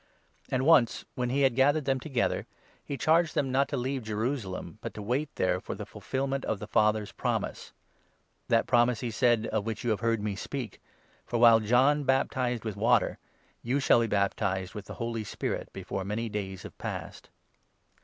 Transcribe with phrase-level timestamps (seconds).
[0.49, 2.47] And 4 once, when he had gathered them together,
[2.83, 6.57] he charged them not to leave Jerusalem, but to wait there for the fulfilment of
[6.57, 7.71] the Father's promise—
[8.49, 10.81] "that promise," he said, "of which you have heard me speak;
[11.27, 13.19] for, while John baptized with 5 water,
[13.61, 17.29] you shall be baptized with the Holy Spirit before many days have passed."